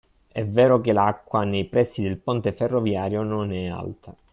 È 0.29 0.43
vero 0.43 0.81
che 0.81 0.93
l’acqua, 0.93 1.43
nei 1.43 1.65
pressi 1.65 2.01
del 2.01 2.17
ponte 2.17 2.53
ferroviario 2.53 3.21
non 3.21 3.51
è 3.53 3.67
alta 3.67 4.15